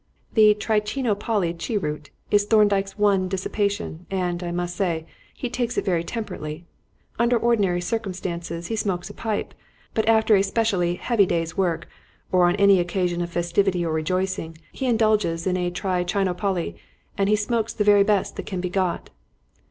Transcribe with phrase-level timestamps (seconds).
[0.33, 6.03] The Trichinopoly cheroot is Thorndyke's one dissipation, and, I must say, he takes it very
[6.03, 6.65] temperately.
[7.19, 9.53] Under ordinary circumstances he smokes a pipe;
[9.93, 11.87] but after a specially heavy day's work,
[12.31, 16.77] or on any occasion of festivity or rejoicing, he indulges in a Trichinopoly,
[17.15, 19.11] and he smokes the very best that can be got."